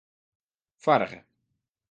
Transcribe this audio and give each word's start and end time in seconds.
Foarige. 0.83 1.19